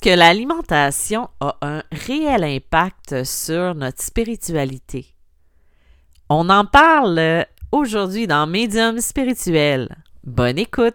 que 0.00 0.08
l'alimentation 0.08 1.28
a 1.40 1.58
un 1.60 1.82
réel 1.92 2.44
impact 2.44 3.24
sur 3.24 3.74
notre 3.74 4.02
spiritualité? 4.02 5.14
On 6.30 6.48
en 6.48 6.64
parle 6.64 7.44
aujourd'hui 7.70 8.26
dans 8.26 8.46
Médium 8.46 8.98
spirituel. 9.00 9.94
Bonne 10.24 10.58
écoute! 10.58 10.94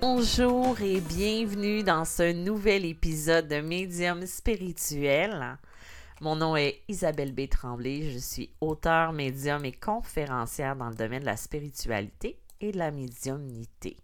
Bonjour 0.00 0.80
et 0.80 1.00
bienvenue 1.00 1.84
dans 1.84 2.04
ce 2.04 2.32
nouvel 2.32 2.84
épisode 2.84 3.46
de 3.46 3.60
Médium 3.60 4.26
spirituel. 4.26 5.56
Mon 6.20 6.36
nom 6.36 6.54
est 6.54 6.82
Isabelle 6.88 7.32
B. 7.32 7.48
Tremblay. 7.48 8.10
Je 8.10 8.18
suis 8.18 8.50
auteur, 8.60 9.14
médium 9.14 9.64
et 9.64 9.72
conférencière 9.72 10.76
dans 10.76 10.90
le 10.90 10.94
domaine 10.94 11.20
de 11.20 11.26
la 11.26 11.38
spiritualité 11.38 12.38
et 12.60 12.72
de 12.72 12.78
la 12.78 12.90
médiumnité. 12.90 13.96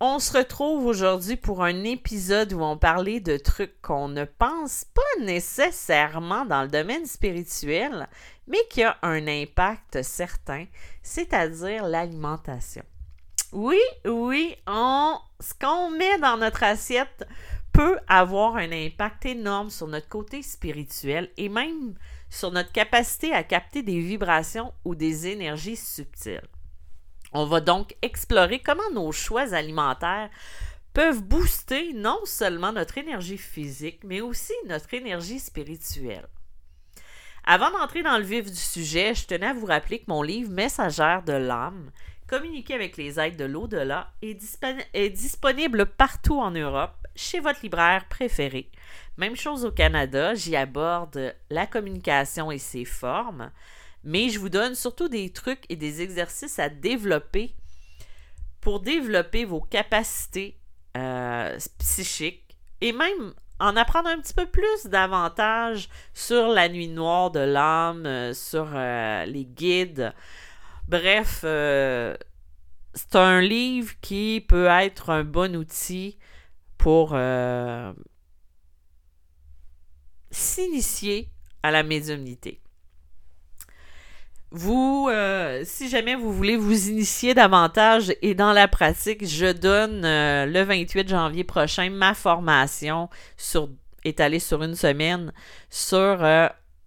On 0.00 0.18
se 0.18 0.36
retrouve 0.36 0.86
aujourd'hui 0.86 1.36
pour 1.36 1.62
un 1.62 1.84
épisode 1.84 2.52
où 2.54 2.60
on 2.60 2.76
parlait 2.76 3.20
de 3.20 3.36
trucs 3.36 3.80
qu'on 3.82 4.08
ne 4.08 4.24
pense 4.24 4.84
pas 4.84 5.24
nécessairement 5.24 6.44
dans 6.44 6.62
le 6.62 6.68
domaine 6.68 7.06
spirituel, 7.06 8.08
mais 8.48 8.66
qui 8.68 8.82
a 8.82 8.96
un 9.02 9.28
impact 9.28 10.02
certain, 10.02 10.66
c'est-à-dire 11.04 11.86
l'alimentation. 11.86 12.82
Oui, 13.52 13.80
oui, 14.04 14.56
ce 14.66 15.54
qu'on 15.60 15.90
met 15.90 16.18
dans 16.18 16.36
notre 16.36 16.62
assiette 16.62 17.26
avoir 18.08 18.56
un 18.56 18.72
impact 18.72 19.26
énorme 19.26 19.70
sur 19.70 19.86
notre 19.86 20.08
côté 20.08 20.42
spirituel 20.42 21.30
et 21.36 21.48
même 21.48 21.94
sur 22.28 22.50
notre 22.50 22.72
capacité 22.72 23.32
à 23.32 23.42
capter 23.42 23.82
des 23.82 24.00
vibrations 24.00 24.72
ou 24.84 24.94
des 24.94 25.26
énergies 25.26 25.76
subtiles. 25.76 26.48
On 27.32 27.46
va 27.46 27.60
donc 27.60 27.94
explorer 28.02 28.60
comment 28.60 28.90
nos 28.92 29.12
choix 29.12 29.54
alimentaires 29.54 30.30
peuvent 30.92 31.22
booster 31.22 31.92
non 31.92 32.18
seulement 32.24 32.72
notre 32.72 32.98
énergie 32.98 33.38
physique, 33.38 34.00
mais 34.04 34.20
aussi 34.20 34.52
notre 34.66 34.92
énergie 34.94 35.38
spirituelle. 35.38 36.26
Avant 37.44 37.70
d'entrer 37.70 38.02
dans 38.02 38.18
le 38.18 38.24
vif 38.24 38.50
du 38.50 38.56
sujet, 38.56 39.14
je 39.14 39.26
tenais 39.26 39.48
à 39.48 39.52
vous 39.54 39.66
rappeler 39.66 40.00
que 40.00 40.06
mon 40.08 40.22
livre 40.22 40.50
Messagère 40.50 41.22
de 41.22 41.32
l'âme, 41.32 41.90
communiquer 42.30 42.74
avec 42.74 42.96
les 42.96 43.18
aides 43.18 43.36
de 43.36 43.44
l'au-delà, 43.44 44.12
est, 44.22 45.10
disponible 45.10 45.84
partout 45.84 46.38
en 46.38 46.52
Europe 46.52 46.94
chez 47.16 47.40
votre 47.40 47.58
libraire 47.64 48.06
préféré. 48.08 48.70
Même 49.16 49.34
chose 49.34 49.64
au 49.64 49.72
Canada, 49.72 50.34
j'y 50.34 50.54
aborde 50.54 51.34
la 51.50 51.66
communication 51.66 52.52
et 52.52 52.58
ses 52.58 52.84
formes, 52.84 53.50
mais 54.04 54.28
je 54.28 54.38
vous 54.38 54.48
donne 54.48 54.76
surtout 54.76 55.08
des 55.08 55.30
trucs 55.30 55.64
et 55.68 55.74
des 55.74 56.02
exercices 56.02 56.60
à 56.60 56.68
développer 56.68 57.52
pour 58.60 58.78
développer 58.78 59.44
vos 59.44 59.60
capacités 59.60 60.56
euh, 60.96 61.58
psychiques 61.80 62.56
et 62.80 62.92
même 62.92 63.34
en 63.58 63.76
apprendre 63.76 64.08
un 64.08 64.20
petit 64.20 64.34
peu 64.34 64.46
plus 64.46 64.86
davantage 64.86 65.88
sur 66.14 66.46
la 66.46 66.68
nuit 66.68 66.88
noire 66.88 67.32
de 67.32 67.40
l'âme, 67.40 68.06
euh, 68.06 68.32
sur 68.34 68.68
euh, 68.72 69.24
les 69.26 69.44
guides. 69.44 70.14
Bref, 70.90 71.44
c'est 72.94 73.16
un 73.16 73.40
livre 73.40 73.92
qui 74.00 74.44
peut 74.46 74.66
être 74.66 75.10
un 75.10 75.24
bon 75.24 75.56
outil 75.56 76.18
pour 76.78 77.10
euh, 77.12 77.92
s'initier 80.30 81.28
à 81.62 81.70
la 81.70 81.82
médiumnité. 81.82 82.60
Vous, 84.50 85.06
euh, 85.08 85.62
si 85.64 85.88
jamais 85.88 86.16
vous 86.16 86.32
voulez 86.32 86.56
vous 86.56 86.88
initier 86.88 87.34
davantage 87.34 88.12
et 88.20 88.34
dans 88.34 88.52
la 88.52 88.66
pratique, 88.66 89.24
je 89.24 89.52
donne 89.52 90.04
euh, 90.04 90.46
le 90.46 90.62
28 90.62 91.08
janvier 91.08 91.44
prochain 91.44 91.88
ma 91.90 92.14
formation 92.14 93.08
sur, 93.36 93.68
étalée 94.02 94.40
sur 94.40 94.64
une 94.64 94.74
semaine 94.74 95.32
sur 95.68 96.24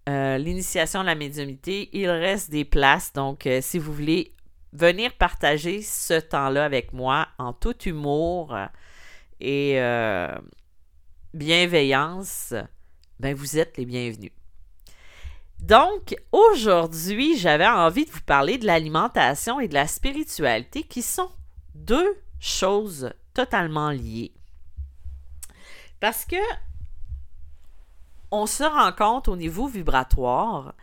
l'initiation 0.06 1.00
à 1.00 1.04
la 1.04 1.14
médiumnité. 1.14 1.88
Il 1.92 2.08
reste 2.08 2.50
des 2.50 2.64
places, 2.64 3.12
donc 3.12 3.48
si 3.60 3.78
vous 3.78 3.92
voulez 3.92 4.34
venir 4.72 5.14
partager 5.14 5.82
ce 5.82 6.14
temps-là 6.14 6.64
avec 6.64 6.92
moi 6.92 7.28
en 7.38 7.52
tout 7.52 7.80
humour, 7.82 8.56
et 9.40 9.80
euh, 9.80 10.34
bienveillance, 11.32 12.54
ben 13.20 13.34
vous 13.34 13.58
êtes 13.58 13.76
les 13.76 13.84
bienvenus. 13.84 14.32
Donc, 15.60 16.14
aujourd'hui, 16.32 17.38
j'avais 17.38 17.66
envie 17.66 18.04
de 18.04 18.10
vous 18.10 18.20
parler 18.20 18.58
de 18.58 18.66
l'alimentation 18.66 19.60
et 19.60 19.68
de 19.68 19.74
la 19.74 19.86
spiritualité 19.86 20.82
qui 20.82 21.00
sont 21.00 21.30
deux 21.74 22.20
choses 22.38 23.10
totalement 23.32 23.90
liées. 23.90 24.32
Parce 26.00 26.24
que 26.24 26.36
on 28.30 28.46
se 28.46 28.64
rend 28.64 28.92
compte 28.92 29.28
au 29.28 29.36
niveau 29.36 29.66
vibratoire 29.66 30.74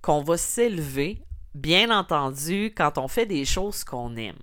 qu'on 0.00 0.22
va 0.22 0.36
s'élever, 0.36 1.22
bien 1.54 1.96
entendu, 1.96 2.72
quand 2.76 2.98
on 2.98 3.08
fait 3.08 3.26
des 3.26 3.44
choses 3.44 3.84
qu'on 3.84 4.16
aime. 4.16 4.38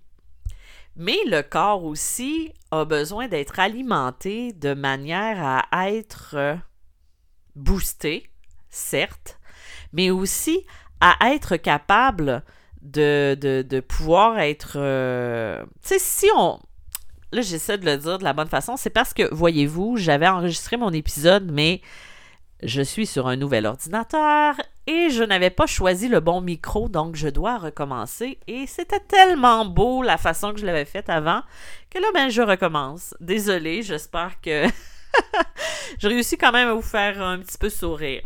Mais 0.96 1.18
le 1.26 1.42
corps 1.42 1.84
aussi 1.84 2.54
a 2.72 2.86
besoin 2.86 3.28
d'être 3.28 3.60
alimenté 3.60 4.54
de 4.54 4.74
manière 4.74 5.64
à 5.72 5.92
être 5.92 6.32
euh, 6.34 6.56
boosté, 7.56 8.30
certes, 8.70 9.40
mais 9.94 10.10
aussi 10.10 10.66
à 11.00 11.34
être 11.34 11.56
capable 11.56 12.44
de, 12.82 13.80
pouvoir 13.88 14.40
être... 14.40 14.74
Euh, 14.76 15.64
tu 15.82 15.90
sais, 15.90 16.00
si 16.00 16.28
on... 16.36 16.60
Là, 17.32 17.42
j'essaie 17.42 17.78
de 17.78 17.86
le 17.86 17.98
dire 17.98 18.18
de 18.18 18.24
la 18.24 18.34
bonne 18.34 18.48
façon, 18.48 18.76
c'est 18.76 18.90
parce 18.90 19.14
que, 19.14 19.34
voyez-vous, 19.34 19.98
j'avais 19.98 20.28
enregistré 20.28 20.78
mon 20.78 20.92
épisode, 20.92 21.52
mais 21.52 21.82
je 22.62 22.82
suis 22.82 23.06
sur 23.06 23.28
un 23.28 23.36
nouvel 23.36 23.66
ordinateur 23.66 24.56
et 24.86 25.10
je 25.10 25.24
n'avais 25.24 25.50
pas 25.50 25.68
choisi 25.68 26.08
le 26.08 26.20
bon 26.20 26.42
micro, 26.42 26.90
donc 26.90 27.16
je 27.16 27.28
dois 27.28 27.58
recommencer. 27.58 28.40
Et 28.48 28.68
c'était 28.68 29.00
tellement 29.00 29.66
beau 29.66 30.04
la 30.04 30.18
façon 30.18 30.54
que 30.54 30.60
je 30.60 30.66
l'avais 30.66 30.86
faite 30.86 31.10
avant 31.10 31.42
que 31.90 32.00
là, 32.00 32.08
ben, 32.14 32.30
je 32.30 32.42
recommence. 32.42 33.16
Désolée, 33.20 33.82
j'espère 33.82 34.42
que 34.42 34.66
je 36.00 36.08
réussis 36.08 36.38
quand 36.38 36.52
même 36.52 36.70
à 36.70 36.74
vous 36.74 36.82
faire 36.82 37.22
un 37.22 37.40
petit 37.40 37.58
peu 37.58 37.70
sourire. 37.70 38.24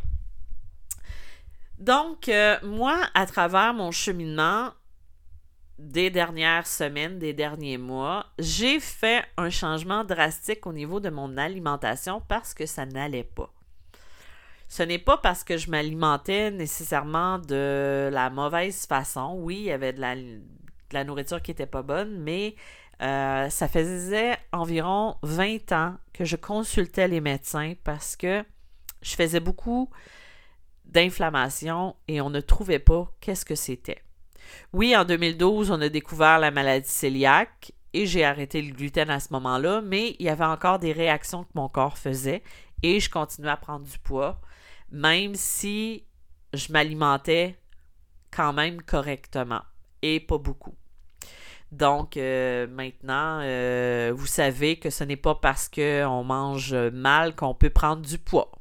Donc, 1.78 2.30
euh, 2.30 2.58
moi, 2.64 2.98
à 3.14 3.26
travers 3.26 3.74
mon 3.74 3.92
cheminement 3.92 4.72
des 5.78 6.10
dernières 6.10 6.68
semaines, 6.68 7.20
des 7.20 7.34
derniers 7.34 7.78
mois, 7.78 8.28
j'ai 8.40 8.80
fait 8.80 9.26
un 9.38 9.50
changement 9.50 10.04
drastique 10.04 10.66
au 10.66 10.74
niveau 10.74 11.00
de 11.00 11.10
mon 11.10 11.38
alimentation 11.38 12.22
parce 12.28 12.54
que 12.54 12.66
ça 12.66 12.86
n'allait 12.86 13.24
pas 13.26 13.53
ce 14.74 14.82
n'est 14.82 14.98
pas 14.98 15.18
parce 15.18 15.44
que 15.44 15.56
je 15.56 15.70
m'alimentais 15.70 16.50
nécessairement 16.50 17.38
de 17.38 18.10
la 18.12 18.32
mauvaise 18.32 18.88
façon. 18.88 19.36
Oui, 19.38 19.58
il 19.58 19.64
y 19.66 19.72
avait 19.72 19.94
de 19.94 20.02
la, 20.02 21.04
nourriture 21.04 21.44
qui 21.44 21.52
n'était 21.52 21.68
pas 21.68 21.84
bonne, 21.84 22.18
mais 22.18 22.56
euh, 23.04 23.52
ça 23.52 23.68
faisait 23.68 24.36
environ 24.52 25.18
20 25.22 25.72
ans 25.74 25.96
que 26.12 26.26
je 26.26 26.36
consultais 26.36 27.08
les 27.08 27.22
médecins 27.22 27.74
parce 27.84 28.16
que 28.16 28.44
je 29.04 29.14
faisais 29.14 29.40
beaucoup 29.40 29.92
d'inflammation 30.86 31.96
et 32.08 32.20
on 32.20 32.32
ne 32.32 32.42
trouvait 32.42 32.80
pas 32.80 33.14
qu'est-ce 33.22 33.46
que 33.46 33.54
c'était. 33.54 34.02
Oui, 34.74 34.98
en 34.98 35.06
2012, 35.06 35.70
on 35.70 35.82
a 35.82 35.90
découvert 35.90 36.40
la 36.40 36.50
maladie 36.50 36.90
cœliaque 37.00 37.74
et 37.94 38.08
j'ai 38.08 38.26
arrêté 38.26 38.60
le 38.64 38.74
gluten 38.74 39.12
à 39.12 39.20
ce 39.20 39.34
moment-là, 39.34 39.82
mais 39.82 40.16
il 40.18 40.26
y 40.26 40.30
avait 40.30 40.44
encore 40.46 40.80
des 40.80 40.94
réactions 40.94 41.44
que 41.44 41.52
mon 41.54 41.70
corps 41.70 42.00
faisait 42.00 42.42
et 42.82 43.00
je 43.00 43.12
continuais 43.12 43.52
à 43.52 43.58
prendre 43.58 43.86
du 43.86 44.00
poids 44.00 44.42
même 44.94 45.34
si 45.36 46.06
je 46.54 46.72
m'alimentais 46.72 47.58
quand 48.32 48.54
même 48.54 48.82
correctement 48.82 49.62
et 50.02 50.20
pas 50.20 50.38
beaucoup. 50.38 50.76
Donc 51.72 52.16
euh, 52.16 52.68
maintenant, 52.68 53.40
euh, 53.42 54.14
vous 54.16 54.28
savez 54.28 54.78
que 54.78 54.92
ce 54.92 55.04
n'est 55.04 55.18
pas 55.18 55.36
parce 55.36 55.68
qu'on 55.68 56.24
mange 56.24 56.76
mal 56.76 57.36
qu'on 57.36 57.56
peut 57.56 57.72
prendre 57.72 58.04
du 58.04 58.20
poids. 58.20 58.52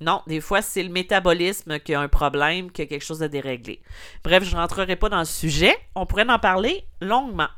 Non, 0.00 0.22
des 0.26 0.40
fois, 0.40 0.62
c'est 0.62 0.82
le 0.82 0.88
métabolisme 0.88 1.78
qui 1.78 1.94
a 1.94 2.00
un 2.00 2.08
problème, 2.08 2.72
qui 2.72 2.82
a 2.82 2.86
quelque 2.86 3.04
chose 3.04 3.18
de 3.18 3.26
déréglé. 3.26 3.82
Bref, 4.24 4.42
je 4.44 4.56
ne 4.56 4.60
rentrerai 4.60 4.96
pas 4.96 5.10
dans 5.10 5.18
le 5.18 5.24
sujet. 5.26 5.76
On 5.94 6.06
pourrait 6.06 6.28
en 6.28 6.38
parler 6.38 6.84
longuement. 7.00 7.48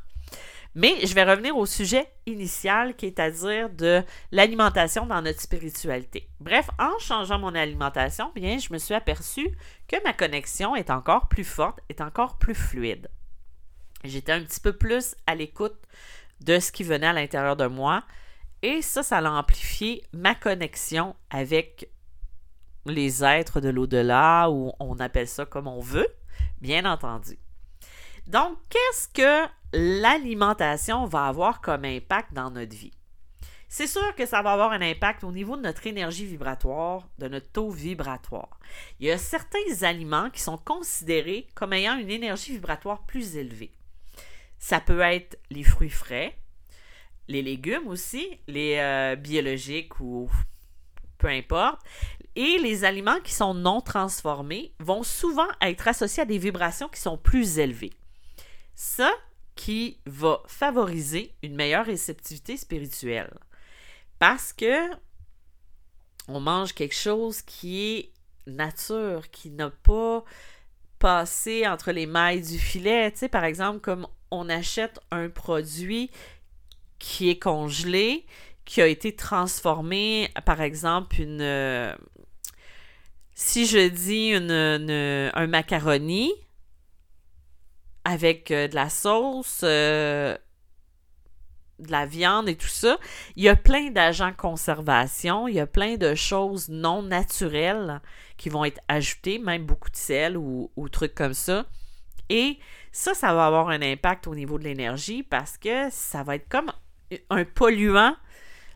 Mais 0.74 1.04
je 1.04 1.14
vais 1.14 1.24
revenir 1.24 1.56
au 1.56 1.66
sujet 1.66 2.10
initial 2.24 2.96
qui 2.96 3.06
est 3.06 3.18
à 3.18 3.30
dire 3.30 3.68
de 3.70 4.02
l'alimentation 4.30 5.04
dans 5.04 5.20
notre 5.20 5.40
spiritualité. 5.40 6.28
Bref, 6.40 6.70
en 6.78 6.98
changeant 6.98 7.38
mon 7.38 7.54
alimentation, 7.54 8.32
bien, 8.34 8.58
je 8.58 8.72
me 8.72 8.78
suis 8.78 8.94
aperçu 8.94 9.50
que 9.86 10.02
ma 10.04 10.14
connexion 10.14 10.74
est 10.74 10.90
encore 10.90 11.28
plus 11.28 11.44
forte, 11.44 11.80
est 11.90 12.00
encore 12.00 12.38
plus 12.38 12.54
fluide. 12.54 13.08
J'étais 14.04 14.32
un 14.32 14.42
petit 14.42 14.60
peu 14.60 14.72
plus 14.72 15.14
à 15.26 15.34
l'écoute 15.34 15.76
de 16.40 16.58
ce 16.58 16.72
qui 16.72 16.84
venait 16.84 17.06
à 17.06 17.12
l'intérieur 17.12 17.56
de 17.56 17.66
moi 17.66 18.02
et 18.62 18.80
ça, 18.80 19.02
ça 19.02 19.18
a 19.18 19.30
amplifié 19.30 20.02
ma 20.12 20.34
connexion 20.34 21.14
avec 21.30 21.90
les 22.86 23.22
êtres 23.22 23.60
de 23.60 23.68
l'au-delà 23.68 24.48
ou 24.50 24.72
on 24.80 24.98
appelle 25.00 25.28
ça 25.28 25.44
comme 25.44 25.66
on 25.66 25.80
veut. 25.80 26.08
bien 26.60 26.84
entendu. 26.84 27.38
Donc, 28.26 28.56
qu'est-ce 28.70 29.08
que 29.08 29.48
l'alimentation 29.72 31.06
va 31.06 31.26
avoir 31.26 31.60
comme 31.60 31.84
impact 31.84 32.32
dans 32.32 32.50
notre 32.50 32.74
vie? 32.74 32.92
C'est 33.68 33.86
sûr 33.86 34.14
que 34.14 34.26
ça 34.26 34.42
va 34.42 34.52
avoir 34.52 34.72
un 34.72 34.82
impact 34.82 35.24
au 35.24 35.32
niveau 35.32 35.56
de 35.56 35.62
notre 35.62 35.86
énergie 35.86 36.26
vibratoire, 36.26 37.08
de 37.18 37.26
notre 37.28 37.50
taux 37.50 37.70
vibratoire. 37.70 38.60
Il 39.00 39.06
y 39.06 39.10
a 39.10 39.16
certains 39.16 39.82
aliments 39.82 40.28
qui 40.28 40.42
sont 40.42 40.58
considérés 40.58 41.48
comme 41.54 41.72
ayant 41.72 41.96
une 41.96 42.10
énergie 42.10 42.52
vibratoire 42.52 43.06
plus 43.06 43.36
élevée. 43.36 43.72
Ça 44.58 44.78
peut 44.78 45.00
être 45.00 45.38
les 45.50 45.64
fruits 45.64 45.88
frais, 45.88 46.36
les 47.28 47.40
légumes 47.40 47.88
aussi, 47.88 48.38
les 48.46 48.76
euh, 48.76 49.16
biologiques 49.16 49.98
ou 50.00 50.30
peu 51.16 51.28
importe. 51.28 51.80
Et 52.36 52.58
les 52.58 52.84
aliments 52.84 53.20
qui 53.24 53.32
sont 53.32 53.54
non 53.54 53.80
transformés 53.80 54.74
vont 54.80 55.02
souvent 55.02 55.48
être 55.62 55.88
associés 55.88 56.24
à 56.24 56.26
des 56.26 56.36
vibrations 56.36 56.88
qui 56.90 57.00
sont 57.00 57.16
plus 57.16 57.58
élevées. 57.58 57.94
Ça 58.74 59.10
qui 59.54 59.98
va 60.06 60.42
favoriser 60.46 61.34
une 61.42 61.54
meilleure 61.54 61.86
réceptivité 61.86 62.56
spirituelle 62.56 63.32
parce 64.18 64.52
que 64.52 64.88
on 66.28 66.40
mange 66.40 66.74
quelque 66.74 66.94
chose 66.94 67.42
qui 67.42 67.82
est 67.82 68.12
nature, 68.46 69.30
qui 69.30 69.50
n'a 69.50 69.70
pas 69.70 70.24
passé 70.98 71.66
entre 71.66 71.90
les 71.90 72.06
mailles 72.06 72.42
du 72.42 72.58
filet. 72.58 73.10
Tu 73.10 73.18
sais, 73.18 73.28
par 73.28 73.44
exemple, 73.44 73.80
comme 73.80 74.06
on 74.30 74.48
achète 74.48 75.00
un 75.10 75.28
produit 75.28 76.10
qui 77.00 77.28
est 77.28 77.38
congelé, 77.38 78.24
qui 78.64 78.80
a 78.80 78.86
été 78.86 79.16
transformé, 79.16 80.30
par 80.46 80.60
exemple, 80.60 81.20
une. 81.20 81.96
si 83.34 83.66
je 83.66 83.88
dis 83.88 84.28
une, 84.28 85.30
un 85.34 85.46
macaroni 85.48 86.32
avec 88.04 88.50
euh, 88.50 88.68
de 88.68 88.74
la 88.74 88.88
sauce, 88.88 89.60
euh, 89.62 90.36
de 91.78 91.90
la 91.90 92.06
viande 92.06 92.48
et 92.48 92.56
tout 92.56 92.68
ça, 92.68 92.98
il 93.36 93.42
y 93.44 93.48
a 93.48 93.56
plein 93.56 93.90
d'agents 93.90 94.32
conservation, 94.32 95.48
il 95.48 95.54
y 95.54 95.60
a 95.60 95.66
plein 95.66 95.96
de 95.96 96.14
choses 96.14 96.68
non 96.68 97.02
naturelles 97.02 98.00
qui 98.36 98.48
vont 98.48 98.64
être 98.64 98.80
ajoutées, 98.88 99.38
même 99.38 99.64
beaucoup 99.64 99.90
de 99.90 99.96
sel 99.96 100.36
ou, 100.36 100.70
trucs 100.90 101.14
comme 101.14 101.34
ça. 101.34 101.66
Et 102.28 102.58
ça, 102.92 103.14
ça 103.14 103.34
va 103.34 103.46
avoir 103.46 103.68
un 103.68 103.82
impact 103.82 104.26
au 104.26 104.34
niveau 104.34 104.58
de 104.58 104.64
l'énergie 104.64 105.22
parce 105.22 105.58
que 105.58 105.88
ça 105.90 106.22
va 106.22 106.36
être 106.36 106.48
comme 106.48 106.72
un 107.30 107.44
polluant. 107.44 108.16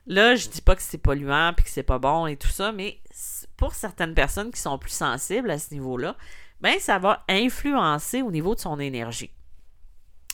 Là, 0.06 0.36
je 0.36 0.48
dis 0.48 0.62
pas 0.62 0.76
que 0.76 0.82
c'est 0.82 0.98
polluant 0.98 1.52
puis 1.54 1.64
que 1.64 1.70
c'est 1.70 1.82
pas 1.82 1.98
bon 1.98 2.26
et 2.26 2.36
tout 2.36 2.48
ça, 2.48 2.72
mais 2.72 3.00
pour 3.56 3.74
certaines 3.74 4.14
personnes 4.14 4.50
qui 4.50 4.60
sont 4.60 4.78
plus 4.78 4.90
sensibles 4.90 5.50
à 5.50 5.58
ce 5.58 5.72
niveau-là, 5.74 6.16
ben 6.60 6.78
ça 6.78 6.98
va 6.98 7.24
influencer 7.28 8.22
au 8.22 8.30
niveau 8.30 8.54
de 8.54 8.60
son 8.60 8.78
énergie. 8.80 9.30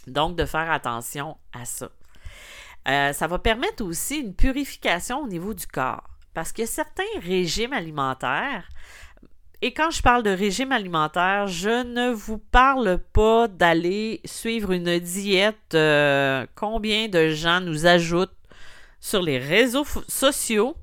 Donc, 0.06 0.36
de 0.36 0.44
faire 0.44 0.70
attention 0.70 1.36
à 1.52 1.64
ça. 1.64 1.90
Euh, 2.88 3.12
ça 3.12 3.26
va 3.26 3.38
permettre 3.38 3.84
aussi 3.84 4.18
une 4.18 4.34
purification 4.34 5.20
au 5.20 5.28
niveau 5.28 5.54
du 5.54 5.66
corps. 5.66 6.08
Parce 6.34 6.52
que 6.52 6.66
certains 6.66 7.02
régimes 7.20 7.72
alimentaires, 7.72 8.68
et 9.64 9.72
quand 9.72 9.92
je 9.92 10.02
parle 10.02 10.24
de 10.24 10.30
régime 10.30 10.72
alimentaire, 10.72 11.46
je 11.46 11.84
ne 11.84 12.10
vous 12.10 12.38
parle 12.38 12.98
pas 13.12 13.46
d'aller 13.46 14.20
suivre 14.24 14.72
une 14.72 14.98
diète. 14.98 15.74
Euh, 15.74 16.46
combien 16.56 17.06
de 17.06 17.28
gens 17.28 17.60
nous 17.60 17.86
ajoutent 17.86 18.34
sur 18.98 19.22
les 19.22 19.38
réseaux 19.38 19.86
sociaux 20.08 20.76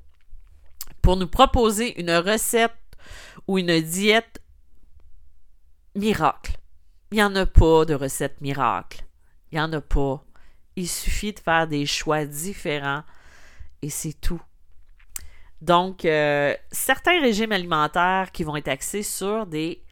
pour 1.01 1.17
nous 1.17 1.27
proposer 1.27 1.99
une 1.99 2.11
recette 2.11 2.71
ou 3.47 3.57
une 3.57 3.81
diète 3.81 4.38
miracle. 5.95 6.57
Il 7.11 7.15
n'y 7.15 7.23
en 7.23 7.35
a 7.35 7.45
pas 7.45 7.85
de 7.85 7.93
recette 7.93 8.41
miracle. 8.41 9.03
Il 9.51 9.55
n'y 9.55 9.61
en 9.61 9.73
a 9.73 9.81
pas. 9.81 10.23
Il 10.75 10.87
suffit 10.87 11.33
de 11.33 11.39
faire 11.39 11.67
des 11.67 11.85
choix 11.85 12.25
différents 12.25 13.03
et 13.81 13.89
c'est 13.89 14.13
tout. 14.13 14.41
Donc, 15.61 16.05
euh, 16.05 16.55
certains 16.71 17.19
régimes 17.19 17.51
alimentaires 17.51 18.31
qui 18.31 18.43
vont 18.43 18.55
être 18.55 18.69
axés 18.69 19.03
sur 19.03 19.45
des 19.45 19.83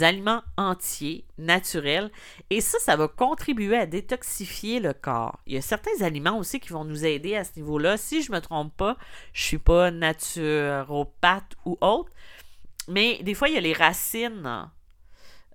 aliments 0.00 0.42
entiers, 0.56 1.24
naturels, 1.38 2.10
et 2.50 2.60
ça, 2.60 2.78
ça 2.78 2.96
va 2.96 3.08
contribuer 3.08 3.76
à 3.76 3.86
détoxifier 3.86 4.80
le 4.80 4.92
corps. 4.92 5.40
Il 5.46 5.54
y 5.54 5.56
a 5.56 5.62
certains 5.62 6.02
aliments 6.02 6.38
aussi 6.38 6.60
qui 6.60 6.70
vont 6.70 6.84
nous 6.84 7.04
aider 7.04 7.36
à 7.36 7.44
ce 7.44 7.52
niveau-là. 7.56 7.96
Si 7.96 8.22
je 8.22 8.30
ne 8.30 8.36
me 8.36 8.40
trompe 8.40 8.76
pas, 8.76 8.96
je 9.32 9.42
ne 9.42 9.46
suis 9.46 9.58
pas 9.58 9.90
naturopathe 9.90 11.54
ou 11.64 11.78
autre, 11.80 12.10
mais 12.88 13.22
des 13.22 13.34
fois, 13.34 13.48
il 13.48 13.54
y 13.54 13.58
a 13.58 13.62
les 13.62 13.72
racines. 13.72 14.70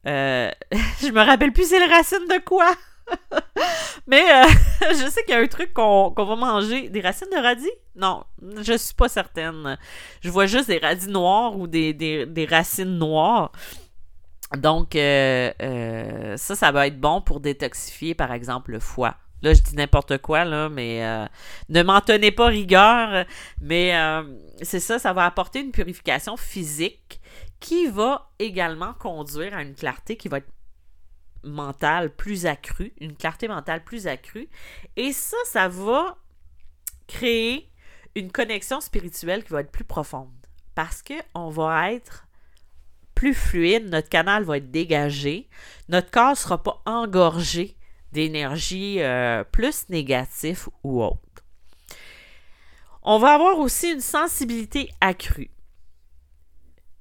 Euh, 0.08 0.52
je 1.02 1.12
me 1.12 1.22
rappelle 1.22 1.52
plus 1.52 1.68
c'est 1.68 1.80
les 1.80 1.94
racines 1.94 2.28
de 2.28 2.44
quoi. 2.44 2.74
Mais 4.08 4.24
euh, 4.32 4.48
je 4.92 5.10
sais 5.10 5.24
qu'il 5.24 5.34
y 5.34 5.38
a 5.38 5.42
un 5.42 5.48
truc 5.48 5.74
qu'on 5.74 6.14
va 6.16 6.36
manger. 6.36 6.90
Des 6.90 7.02
racines 7.02 7.30
de 7.32 7.42
radis? 7.42 7.72
Non, 7.96 8.24
je 8.62 8.78
suis 8.78 8.94
pas 8.94 9.10
certaine. 9.10 9.78
Je 10.22 10.30
vois 10.30 10.46
juste 10.46 10.68
des 10.68 10.78
radis 10.78 11.10
noirs 11.10 11.58
ou 11.58 11.68
des, 11.68 12.48
racines 12.50 12.98
noires. 12.98 13.52
Donc, 14.58 14.96
euh, 14.96 16.38
ça, 16.38 16.56
ça 16.56 16.72
va 16.72 16.88
être 16.88 17.00
bon 17.00 17.22
pour 17.22 17.40
détoxifier, 17.40 18.16
par 18.16 18.32
exemple, 18.32 18.72
le 18.72 18.80
foie. 18.80 19.16
Là, 19.42 19.54
je 19.54 19.62
dis 19.62 19.76
n'importe 19.76 20.18
quoi, 20.18 20.44
là, 20.46 20.70
mais 20.70 21.02
ne 21.70 21.84
m'en 21.84 22.02
tenez 22.02 22.32
pas 22.32 22.48
rigueur. 22.48 23.26
Mais 23.62 23.94
c'est 24.62 24.80
ça, 24.80 25.00
ça 25.00 25.14
va 25.14 25.26
apporter 25.26 25.60
une 25.62 25.72
purification 25.72 26.38
physique 26.38 27.22
qui 27.60 27.88
va 27.88 28.32
également 28.40 28.94
conduire 28.94 29.56
à 29.56 29.62
une 29.62 29.76
clarté 29.76 30.18
qui 30.18 30.28
va 30.28 30.38
être 30.38 30.52
mentale 31.44 32.14
plus 32.14 32.46
accrue, 32.46 32.94
une 33.00 33.16
clarté 33.16 33.48
mentale 33.48 33.84
plus 33.84 34.08
accrue. 34.08 34.50
Et 34.98 35.14
ça, 35.14 35.38
ça 35.46 35.68
va 35.70 36.18
créer 37.08 37.70
une 38.16 38.32
connexion 38.32 38.82
spirituelle 38.82 39.44
qui 39.44 39.54
va 39.54 39.62
être 39.62 39.72
plus 39.72 39.86
profonde. 39.86 40.30
Parce 40.76 41.02
qu'on 41.02 41.50
va 41.50 41.94
être 41.94 42.28
plus 43.16 43.34
fluide, 43.34 43.90
notre 43.90 44.10
canal 44.10 44.44
va 44.44 44.58
être 44.58 44.72
dégagé, 44.72 45.50
notre 45.90 46.12
corps 46.12 46.32
ne 46.32 46.36
sera 46.36 46.62
pas 46.62 46.82
engorgé 46.86 47.76
d'énergie 48.12 49.02
euh, 49.02 49.44
plus 49.44 49.88
négative 49.90 50.68
ou 50.84 51.04
autre. 51.04 51.20
On 53.04 53.18
va 53.18 53.34
avoir 53.34 53.60
aussi 53.60 53.92
une 53.92 54.02
sensibilité 54.02 54.90
accrue. 55.02 55.52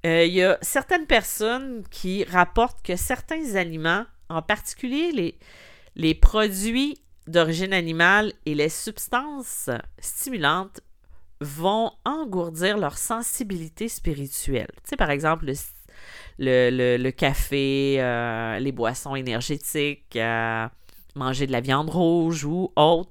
Euh, 0.05 0.25
il 0.25 0.33
y 0.33 0.43
a 0.43 0.57
certaines 0.61 1.05
personnes 1.05 1.83
qui 1.91 2.23
rapportent 2.23 2.81
que 2.81 2.95
certains 2.95 3.55
aliments 3.55 4.05
en 4.29 4.41
particulier 4.41 5.37
les, 5.95 6.15
produits 6.15 6.97
d'origine 7.27 7.73
animale 7.73 8.31
et 8.45 8.55
les 8.55 8.69
substances 8.69 9.69
stimulantes 9.99 10.79
vont 11.41 11.91
engourdir 12.05 12.77
leur 12.77 12.97
sensibilité 12.97 13.89
spirituelle. 13.89 14.71
Tu 14.87 14.95
par 14.95 15.09
exemple, 15.09 15.51
le, 16.37 17.09
café, 17.11 17.97
euh, 17.99 18.59
les 18.59 18.71
boissons 18.71 19.15
énergétiques, 19.15 20.15
euh, 20.15 20.67
manger 21.15 21.47
de 21.47 21.51
la 21.51 21.61
viande 21.61 21.89
rouge 21.89 22.45
ou 22.45 22.71
autre. 22.75 23.09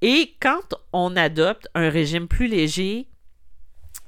Et 0.00 0.34
quand 0.40 0.74
on 0.92 1.16
adopte 1.16 1.68
un 1.74 1.90
régime 1.90 2.28
plus 2.28 2.46
léger, 2.46 3.08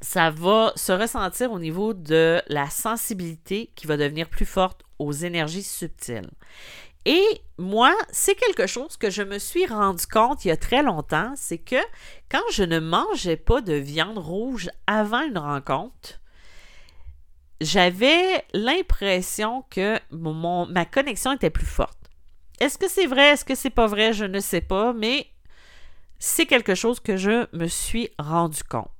ça 0.00 0.30
va 0.30 0.72
se 0.76 0.92
ressentir 0.92 1.52
au 1.52 1.58
niveau 1.58 1.94
de 1.94 2.40
la 2.48 2.70
sensibilité 2.70 3.70
qui 3.74 3.86
va 3.86 3.96
devenir 3.96 4.28
plus 4.28 4.46
forte 4.46 4.82
aux 4.98 5.12
énergies 5.12 5.62
subtiles. 5.62 6.30
Et 7.06 7.24
moi, 7.58 7.94
c'est 8.10 8.34
quelque 8.34 8.66
chose 8.66 8.96
que 8.96 9.10
je 9.10 9.22
me 9.22 9.38
suis 9.38 9.66
rendu 9.66 10.06
compte 10.06 10.44
il 10.44 10.48
y 10.48 10.50
a 10.50 10.56
très 10.56 10.82
longtemps, 10.82 11.32
c'est 11.34 11.58
que 11.58 11.80
quand 12.30 12.42
je 12.52 12.62
ne 12.62 12.78
mangeais 12.78 13.36
pas 13.36 13.62
de 13.62 13.72
viande 13.72 14.18
rouge 14.18 14.70
avant 14.86 15.22
une 15.22 15.38
rencontre, 15.38 16.20
j'avais 17.60 18.44
l'impression 18.52 19.64
que 19.70 19.98
ma 20.10 20.84
connexion 20.84 21.32
était 21.32 21.50
plus 21.50 21.66
forte. 21.66 21.99
Est-ce 22.60 22.78
que 22.78 22.88
c'est 22.88 23.06
vrai, 23.06 23.30
est-ce 23.30 23.44
que 23.44 23.54
c'est 23.54 23.70
pas 23.70 23.86
vrai, 23.86 24.12
je 24.12 24.24
ne 24.24 24.38
sais 24.38 24.60
pas, 24.60 24.92
mais 24.92 25.26
c'est 26.18 26.46
quelque 26.46 26.74
chose 26.74 27.00
que 27.00 27.16
je 27.16 27.46
me 27.56 27.66
suis 27.66 28.10
rendu 28.18 28.62
compte. 28.62 28.90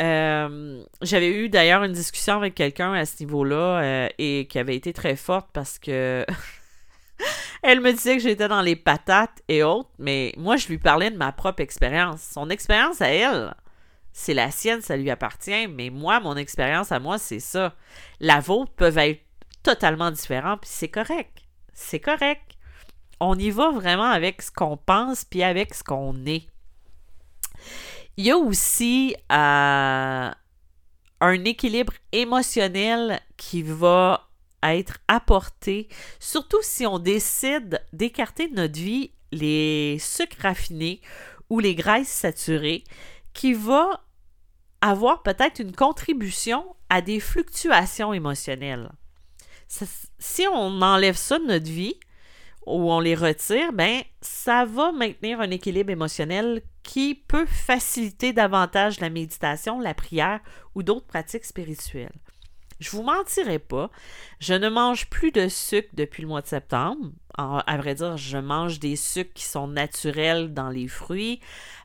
Euh, 0.00 0.84
j'avais 1.00 1.30
eu 1.30 1.48
d'ailleurs 1.48 1.82
une 1.84 1.92
discussion 1.92 2.34
avec 2.34 2.54
quelqu'un 2.54 2.92
à 2.92 3.06
ce 3.06 3.22
niveau-là 3.22 3.80
euh, 3.80 4.08
et 4.18 4.46
qui 4.50 4.58
avait 4.58 4.76
été 4.76 4.92
très 4.92 5.16
forte 5.16 5.48
parce 5.54 5.78
que 5.78 6.26
elle 7.62 7.80
me 7.80 7.92
disait 7.92 8.16
que 8.16 8.22
j'étais 8.22 8.48
dans 8.48 8.60
les 8.60 8.76
patates 8.76 9.42
et 9.48 9.62
autres, 9.62 9.88
mais 9.98 10.34
moi 10.36 10.56
je 10.56 10.68
lui 10.68 10.76
parlais 10.76 11.10
de 11.10 11.16
ma 11.16 11.32
propre 11.32 11.62
expérience. 11.62 12.20
Son 12.20 12.50
expérience 12.50 13.00
à 13.00 13.08
elle, 13.08 13.54
c'est 14.12 14.34
la 14.34 14.50
sienne, 14.50 14.80
ça 14.80 14.96
lui 14.96 15.10
appartient, 15.10 15.68
mais 15.68 15.90
moi, 15.90 16.20
mon 16.20 16.36
expérience 16.36 16.90
à 16.90 16.98
moi, 16.98 17.18
c'est 17.18 17.38
ça. 17.38 17.74
La 18.18 18.40
vôtre 18.40 18.72
peut 18.72 18.96
être 18.96 19.20
totalement 19.62 20.10
différente, 20.10 20.62
puis 20.62 20.70
c'est 20.72 20.88
correct. 20.88 21.45
C'est 21.76 22.00
correct. 22.00 22.56
On 23.20 23.38
y 23.38 23.50
va 23.50 23.70
vraiment 23.70 24.10
avec 24.10 24.42
ce 24.42 24.50
qu'on 24.50 24.76
pense, 24.76 25.24
puis 25.24 25.42
avec 25.42 25.74
ce 25.74 25.84
qu'on 25.84 26.24
est. 26.26 26.48
Il 28.16 28.24
y 28.24 28.30
a 28.30 28.38
aussi 28.38 29.14
euh, 29.30 30.30
un 31.20 31.44
équilibre 31.44 31.92
émotionnel 32.12 33.20
qui 33.36 33.62
va 33.62 34.28
être 34.62 34.98
apporté, 35.06 35.88
surtout 36.18 36.62
si 36.62 36.86
on 36.86 36.98
décide 36.98 37.84
d'écarter 37.92 38.48
de 38.48 38.54
notre 38.54 38.80
vie 38.80 39.12
les 39.30 39.98
sucres 40.00 40.40
raffinés 40.40 41.02
ou 41.50 41.60
les 41.60 41.74
graisses 41.74 42.08
saturées, 42.08 42.84
qui 43.34 43.52
va 43.52 44.02
avoir 44.80 45.22
peut-être 45.22 45.60
une 45.60 45.76
contribution 45.76 46.74
à 46.88 47.02
des 47.02 47.20
fluctuations 47.20 48.14
émotionnelles. 48.14 48.90
Si 49.68 50.46
on 50.52 50.80
enlève 50.82 51.16
ça 51.16 51.38
de 51.38 51.44
notre 51.44 51.66
vie, 51.70 51.98
ou 52.66 52.92
on 52.92 53.00
les 53.00 53.14
retire, 53.14 53.72
ben 53.72 54.02
ça 54.20 54.64
va 54.64 54.90
maintenir 54.92 55.40
un 55.40 55.50
équilibre 55.50 55.90
émotionnel 55.90 56.62
qui 56.82 57.14
peut 57.14 57.46
faciliter 57.46 58.32
davantage 58.32 59.00
la 59.00 59.08
méditation, 59.08 59.80
la 59.80 59.94
prière 59.94 60.40
ou 60.74 60.82
d'autres 60.82 61.06
pratiques 61.06 61.44
spirituelles. 61.44 62.12
Je 62.78 62.90
vous 62.90 63.02
mentirai 63.02 63.58
pas, 63.58 63.90
je 64.38 64.52
ne 64.52 64.68
mange 64.68 65.08
plus 65.08 65.30
de 65.30 65.48
sucre 65.48 65.88
depuis 65.94 66.22
le 66.22 66.28
mois 66.28 66.42
de 66.42 66.46
septembre. 66.46 67.10
à 67.38 67.76
vrai 67.78 67.94
dire, 67.94 68.18
je 68.18 68.36
mange 68.36 68.80
des 68.80 68.96
sucres 68.96 69.32
qui 69.32 69.44
sont 69.44 69.66
naturels 69.66 70.52
dans 70.52 70.68
les 70.68 70.86
fruits. 70.86 71.40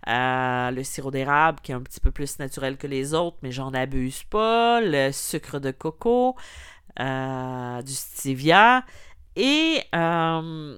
Euh, 0.09 0.71
le 0.71 0.83
sirop 0.83 1.11
d'érable 1.11 1.59
qui 1.61 1.71
est 1.71 1.75
un 1.75 1.81
petit 1.81 2.01
peu 2.01 2.11
plus 2.11 2.39
naturel 2.39 2.75
que 2.75 2.87
les 2.87 3.13
autres, 3.13 3.37
mais 3.41 3.51
j'en 3.51 3.73
abuse 3.73 4.23
pas. 4.23 4.81
Le 4.81 5.13
sucre 5.13 5.59
de 5.59 5.71
coco, 5.71 6.35
euh, 6.99 7.81
du 7.81 7.93
stevia. 7.93 8.83
Et 9.35 9.81
euh, 9.95 10.77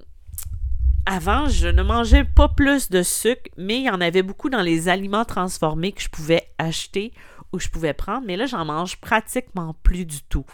avant, 1.06 1.48
je 1.48 1.68
ne 1.68 1.82
mangeais 1.82 2.24
pas 2.24 2.48
plus 2.48 2.90
de 2.90 3.02
sucre, 3.02 3.50
mais 3.56 3.78
il 3.78 3.84
y 3.84 3.90
en 3.90 4.00
avait 4.00 4.22
beaucoup 4.22 4.48
dans 4.48 4.62
les 4.62 4.88
aliments 4.88 5.24
transformés 5.24 5.92
que 5.92 6.02
je 6.02 6.08
pouvais 6.08 6.48
acheter 6.58 7.12
ou 7.52 7.58
je 7.58 7.68
pouvais 7.68 7.94
prendre. 7.94 8.26
Mais 8.26 8.36
là, 8.36 8.46
j'en 8.46 8.64
mange 8.64 8.96
pratiquement 8.98 9.74
plus 9.82 10.06
du 10.06 10.22
tout. 10.22 10.46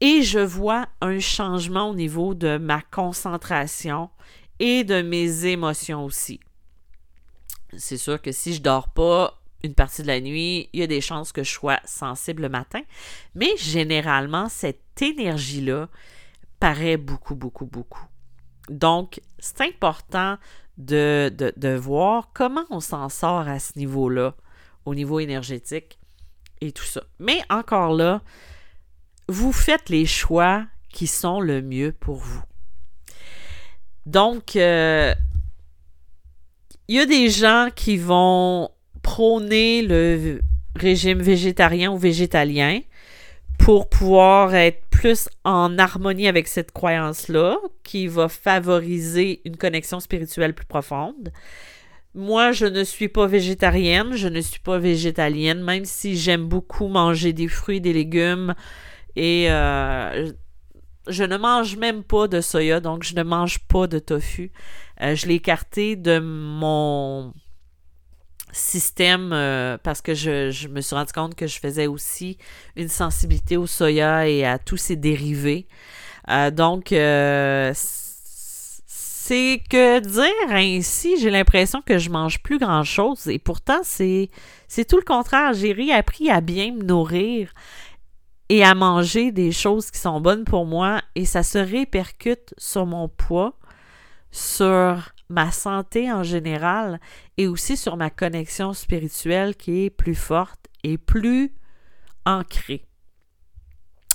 Et 0.00 0.22
je 0.22 0.40
vois 0.40 0.86
un 1.00 1.18
changement 1.18 1.90
au 1.90 1.94
niveau 1.94 2.34
de 2.34 2.58
ma 2.58 2.82
concentration 2.82 4.10
et 4.58 4.84
de 4.84 5.02
mes 5.02 5.46
émotions 5.46 6.04
aussi. 6.04 6.40
C'est 7.76 7.96
sûr 7.96 8.20
que 8.20 8.30
si 8.30 8.54
je 8.54 8.62
dors 8.62 8.88
pas 8.88 9.40
une 9.64 9.74
partie 9.74 10.02
de 10.02 10.06
la 10.06 10.20
nuit, 10.20 10.68
il 10.72 10.80
y 10.80 10.82
a 10.82 10.86
des 10.86 11.00
chances 11.00 11.32
que 11.32 11.42
je 11.42 11.50
sois 11.50 11.80
sensible 11.84 12.42
le 12.42 12.48
matin. 12.50 12.82
Mais 13.34 13.56
généralement, 13.56 14.48
cette 14.48 15.00
énergie-là, 15.00 15.88
paraît 16.60 16.96
beaucoup, 16.96 17.34
beaucoup, 17.34 17.66
beaucoup. 17.66 18.06
Donc, 18.68 19.20
c'est 19.38 19.62
important 19.62 20.38
de, 20.78 21.30
de, 21.56 21.74
voir 21.74 22.30
comment 22.32 22.64
on 22.70 22.80
s'en 22.80 23.08
sort 23.08 23.48
à 23.48 23.58
ce 23.58 23.78
niveau-là, 23.78 24.34
au 24.84 24.94
niveau 24.94 25.20
énergétique 25.20 25.98
et 26.60 26.72
tout 26.72 26.84
ça. 26.84 27.02
Mais 27.18 27.40
encore 27.50 27.92
là, 27.92 28.22
vous 29.28 29.52
faites 29.52 29.88
les 29.88 30.06
choix 30.06 30.64
qui 30.88 31.06
sont 31.06 31.40
le 31.40 31.60
mieux 31.62 31.92
pour 31.92 32.16
vous. 32.16 32.42
Donc, 34.06 34.56
euh, 34.56 35.14
il 36.88 36.96
y 36.96 37.00
a 37.00 37.06
des 37.06 37.30
gens 37.30 37.68
qui 37.74 37.96
vont 37.96 38.70
prôner 39.04 39.82
le 39.82 40.40
régime 40.74 41.20
végétarien 41.20 41.92
ou 41.92 41.98
végétalien 41.98 42.80
pour 43.58 43.88
pouvoir 43.88 44.54
être 44.54 44.82
plus 44.90 45.28
en 45.44 45.78
harmonie 45.78 46.26
avec 46.26 46.48
cette 46.48 46.72
croyance-là, 46.72 47.58
qui 47.84 48.08
va 48.08 48.28
favoriser 48.28 49.42
une 49.44 49.56
connexion 49.56 50.00
spirituelle 50.00 50.54
plus 50.54 50.66
profonde. 50.66 51.30
Moi, 52.14 52.52
je 52.52 52.66
ne 52.66 52.82
suis 52.82 53.08
pas 53.08 53.26
végétarienne, 53.26 54.16
je 54.16 54.28
ne 54.28 54.40
suis 54.40 54.60
pas 54.60 54.78
végétalienne, 54.78 55.62
même 55.62 55.84
si 55.84 56.16
j'aime 56.16 56.46
beaucoup 56.46 56.88
manger 56.88 57.32
des 57.32 57.48
fruits, 57.48 57.80
des 57.80 57.92
légumes 57.92 58.54
et 59.16 59.46
euh, 59.50 60.32
je 61.08 61.24
ne 61.24 61.36
mange 61.36 61.76
même 61.76 62.02
pas 62.02 62.26
de 62.26 62.40
soya, 62.40 62.80
donc 62.80 63.04
je 63.04 63.14
ne 63.14 63.22
mange 63.22 63.58
pas 63.60 63.86
de 63.86 63.98
tofu. 63.98 64.50
Euh, 65.02 65.14
je 65.14 65.26
l'ai 65.26 65.34
écarté 65.34 65.96
de 65.96 66.18
mon 66.18 67.34
système 68.54 69.32
euh, 69.32 69.76
parce 69.82 70.00
que 70.00 70.14
je, 70.14 70.68
me 70.68 70.80
suis 70.80 70.94
rendu 70.94 71.12
compte 71.12 71.34
que 71.34 71.46
je 71.46 71.58
faisais 71.58 71.86
aussi 71.86 72.38
une 72.76 72.88
sensibilité 72.88 73.56
au 73.56 73.66
soya 73.66 74.28
et 74.28 74.44
à 74.44 74.58
tous 74.58 74.76
ses 74.76 74.96
dérivés. 74.96 75.66
Euh, 76.30 76.50
donc, 76.50 76.92
euh, 76.92 77.72
c'est 77.74 79.60
que 79.68 80.00
dire 80.00 80.50
ainsi, 80.50 81.18
j'ai 81.18 81.30
l'impression 81.30 81.82
que 81.82 81.98
je 81.98 82.10
mange 82.10 82.42
plus 82.42 82.58
grand 82.58 82.84
chose 82.84 83.26
et 83.26 83.38
pourtant 83.38 83.80
c'est 83.82 84.30
c'est 84.68 84.84
tout 84.84 84.96
le 84.96 85.02
contraire. 85.02 85.52
J'ai 85.52 85.72
réappris 85.72 86.30
à 86.30 86.40
bien 86.40 86.72
me 86.72 86.82
nourrir 86.82 87.52
et 88.48 88.62
à 88.62 88.74
manger 88.74 89.32
des 89.32 89.50
choses 89.50 89.90
qui 89.90 89.98
sont 89.98 90.20
bonnes 90.20 90.44
pour 90.44 90.66
moi 90.66 91.00
et 91.14 91.24
ça 91.24 91.42
se 91.42 91.58
répercute 91.58 92.54
sur 92.58 92.86
mon 92.86 93.08
poids, 93.08 93.58
sur 94.30 95.13
ma 95.28 95.50
santé 95.50 96.12
en 96.12 96.22
général 96.22 97.00
et 97.36 97.46
aussi 97.46 97.76
sur 97.76 97.96
ma 97.96 98.10
connexion 98.10 98.72
spirituelle 98.72 99.56
qui 99.56 99.84
est 99.84 99.90
plus 99.90 100.14
forte 100.14 100.68
et 100.82 100.98
plus 100.98 101.54
ancrée. 102.26 102.84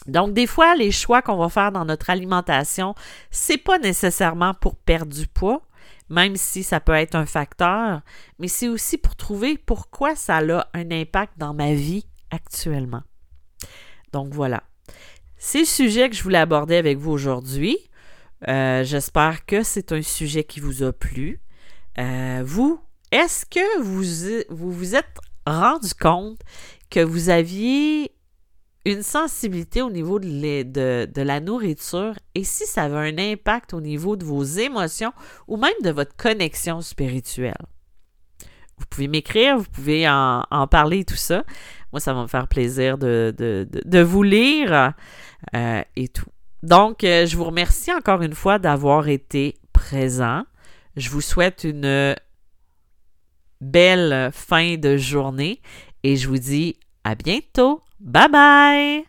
Donc, 0.05 0.33
des 0.33 0.47
fois, 0.47 0.75
les 0.75 0.91
choix 0.91 1.21
qu'on 1.21 1.37
va 1.37 1.49
faire 1.49 1.71
dans 1.71 1.85
notre 1.85 2.09
alimentation, 2.09 2.95
c'est 3.31 3.57
pas 3.57 3.77
nécessairement 3.77 4.53
pour 4.53 4.75
perdre 4.75 5.13
du 5.13 5.27
poids, 5.27 5.61
même 6.09 6.35
si 6.35 6.63
ça 6.63 6.79
peut 6.79 6.93
être 6.93 7.15
un 7.15 7.25
facteur, 7.25 8.01
mais 8.39 8.47
c'est 8.47 8.69
aussi 8.69 8.97
pour 8.97 9.15
trouver 9.15 9.57
pourquoi 9.57 10.15
ça 10.15 10.37
a 10.37 10.67
un 10.73 10.91
impact 10.91 11.33
dans 11.37 11.53
ma 11.53 11.73
vie 11.73 12.05
actuellement. 12.31 13.03
Donc 14.13 14.33
voilà. 14.33 14.63
C'est 15.37 15.59
le 15.59 15.65
sujet 15.65 16.09
que 16.09 16.15
je 16.15 16.23
voulais 16.23 16.39
aborder 16.39 16.75
avec 16.75 16.97
vous 16.97 17.11
aujourd'hui. 17.11 17.77
Euh, 18.47 18.83
j'espère 18.83 19.45
que 19.45 19.63
c'est 19.63 19.91
un 19.91 20.01
sujet 20.01 20.43
qui 20.43 20.59
vous 20.59 20.83
a 20.83 20.93
plu. 20.93 21.41
Euh, 21.97 22.41
vous, 22.45 22.79
est-ce 23.11 23.45
que 23.45 23.81
vous, 23.81 24.71
vous 24.71 24.95
êtes 24.95 25.17
rendu 25.45 25.93
compte 25.93 26.39
que 26.89 27.01
vous 27.01 27.29
aviez 27.29 28.11
une 28.85 29.03
sensibilité 29.03 29.81
au 29.81 29.89
niveau 29.89 30.19
de, 30.19 31.21
la 31.21 31.39
nourriture 31.41 32.13
et 32.33 32.43
si 32.43 32.65
ça 32.65 32.83
avait 32.83 33.11
un 33.11 33.17
impact 33.17 33.73
au 33.73 33.81
niveau 33.81 34.15
de 34.15 34.23
vos 34.23 34.43
émotions 34.43 35.11
ou 35.47 35.57
même 35.57 35.73
de 35.83 35.89
votre 35.89 36.15
connexion 36.15 36.81
spirituelle? 36.81 37.65
Vous 38.77 38.85
pouvez 38.89 39.09
m'écrire, 39.09 39.57
vous 39.57 39.69
pouvez 39.69 40.07
en, 40.07 40.67
parler, 40.71 41.03
tout 41.03 41.15
ça. 41.15 41.43
Moi, 41.91 41.99
ça 41.99 42.13
va 42.13 42.21
me 42.21 42.27
faire 42.27 42.47
plaisir 42.47 42.97
de, 42.97 43.35
de 43.37 43.99
vous 43.99 44.23
lire 44.23 44.93
euh, 45.53 45.83
et 45.97 46.07
tout. 46.07 46.29
Donc, 46.63 47.03
euh, 47.03 47.25
je 47.25 47.37
vous 47.37 47.45
remercie 47.45 47.93
encore 47.93 48.21
une 48.21 48.35
fois 48.35 48.59
d'avoir 48.59 49.07
été 49.07 49.57
présent. 49.73 50.43
Je 50.95 51.09
vous 51.09 51.21
souhaite 51.21 51.63
une 51.63 52.15
belle 53.61 54.29
fin 54.33 54.75
de 54.75 54.97
journée 54.97 55.61
et 56.03 56.15
je 56.15 56.27
vous 56.27 56.37
dis 56.37 56.77
à 57.03 57.15
bientôt. 57.15 57.81
Bye 57.99 58.29
bye! 58.29 59.08